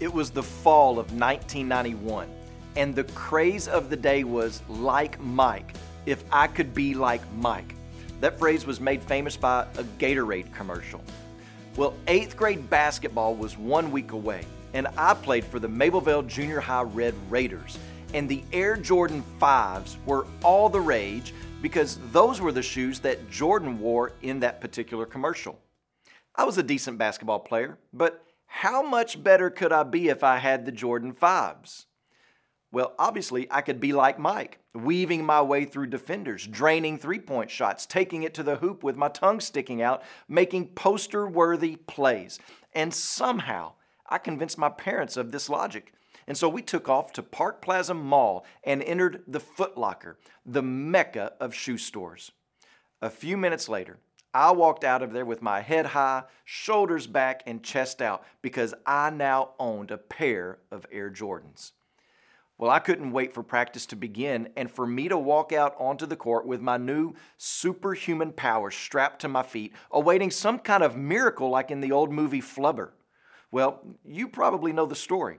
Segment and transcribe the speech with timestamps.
[0.00, 2.28] It was the fall of 1991,
[2.76, 5.74] and the craze of the day was like Mike,
[6.06, 7.74] if I could be like Mike.
[8.20, 11.02] That phrase was made famous by a Gatorade commercial.
[11.76, 16.60] Well, eighth grade basketball was one week away, and I played for the Mabelvale Junior
[16.60, 17.76] High Red Raiders.
[18.14, 23.28] And the Air Jordan 5s were all the rage because those were the shoes that
[23.30, 25.58] Jordan wore in that particular commercial.
[26.36, 30.38] I was a decent basketball player, but how much better could I be if I
[30.38, 31.84] had the Jordan 5s?
[32.72, 37.50] Well, obviously, I could be like Mike, weaving my way through defenders, draining three point
[37.50, 42.38] shots, taking it to the hoop with my tongue sticking out, making poster worthy plays.
[42.74, 43.72] And somehow,
[44.06, 45.92] I convinced my parents of this logic.
[46.26, 50.62] And so we took off to Park Plaza Mall and entered the Foot Locker, the
[50.62, 52.32] mecca of shoe stores.
[53.00, 53.98] A few minutes later,
[54.34, 58.74] I walked out of there with my head high, shoulders back, and chest out because
[58.86, 61.72] I now owned a pair of Air Jordans.
[62.58, 66.06] Well, I couldn't wait for practice to begin and for me to walk out onto
[66.06, 70.96] the court with my new superhuman powers strapped to my feet, awaiting some kind of
[70.96, 72.90] miracle like in the old movie Flubber.
[73.52, 75.38] Well, you probably know the story.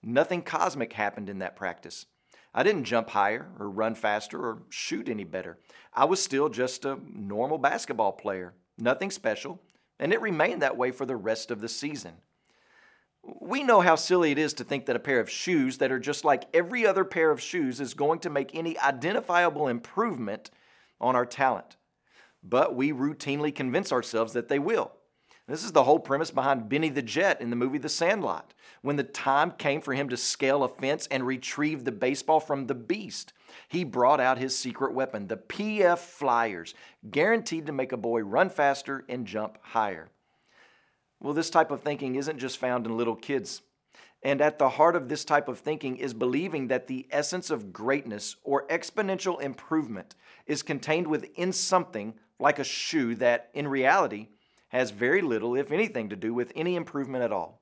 [0.00, 2.06] Nothing cosmic happened in that practice.
[2.54, 5.58] I didn't jump higher or run faster or shoot any better.
[5.92, 9.60] I was still just a normal basketball player, nothing special,
[9.98, 12.12] and it remained that way for the rest of the season.
[13.40, 15.98] We know how silly it is to think that a pair of shoes that are
[15.98, 20.50] just like every other pair of shoes is going to make any identifiable improvement
[21.00, 21.76] on our talent.
[22.42, 24.92] But we routinely convince ourselves that they will.
[25.46, 28.54] This is the whole premise behind Benny the Jet in the movie The Sandlot.
[28.80, 32.66] When the time came for him to scale a fence and retrieve the baseball from
[32.66, 33.34] the beast,
[33.68, 36.74] he brought out his secret weapon, the PF Flyers,
[37.10, 40.08] guaranteed to make a boy run faster and jump higher.
[41.20, 43.60] Well, this type of thinking isn't just found in little kids.
[44.22, 47.70] And at the heart of this type of thinking is believing that the essence of
[47.70, 50.14] greatness or exponential improvement
[50.46, 54.28] is contained within something like a shoe that, in reality,
[54.74, 57.60] has very little, if anything, to do with any improvement at all.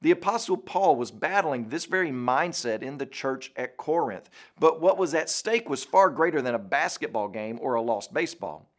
[0.00, 4.96] The Apostle Paul was battling this very mindset in the church at Corinth, but what
[4.96, 8.70] was at stake was far greater than a basketball game or a lost baseball.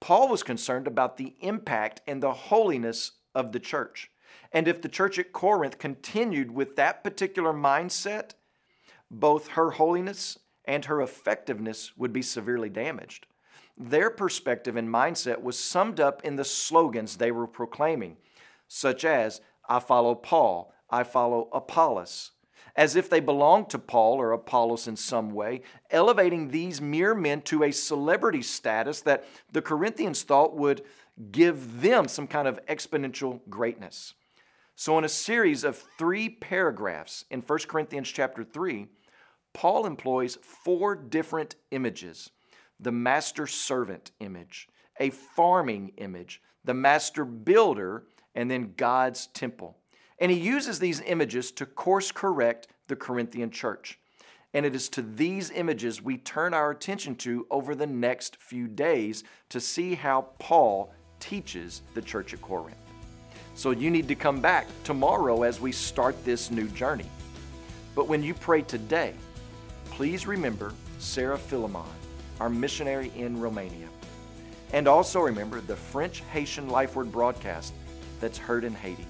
[0.00, 4.10] Paul was concerned about the impact and the holiness of the church.
[4.50, 8.32] And if the church at Corinth continued with that particular mindset,
[9.10, 13.26] both her holiness and her effectiveness would be severely damaged.
[13.76, 18.16] Their perspective and mindset was summed up in the slogans they were proclaiming,
[18.68, 22.30] such as, I follow Paul, I follow Apollos,
[22.76, 27.42] as if they belonged to Paul or Apollos in some way, elevating these mere men
[27.42, 30.82] to a celebrity status that the Corinthians thought would
[31.30, 34.14] give them some kind of exponential greatness.
[34.76, 38.86] So in a series of 3 paragraphs in 1 Corinthians chapter 3,
[39.52, 42.30] Paul employs four different images.
[42.80, 44.68] The master servant image,
[44.98, 48.04] a farming image, the master builder,
[48.34, 49.76] and then God's temple.
[50.18, 53.98] And he uses these images to course correct the Corinthian church.
[54.52, 58.68] And it is to these images we turn our attention to over the next few
[58.68, 62.76] days to see how Paul teaches the church at Corinth.
[63.56, 67.08] So you need to come back tomorrow as we start this new journey.
[67.94, 69.14] But when you pray today,
[69.86, 71.82] please remember Sarah Philemon,
[72.40, 73.88] our missionary in Romania.
[74.72, 77.74] And also remember the French Haitian Life Word broadcast
[78.20, 79.06] that's heard in Haiti.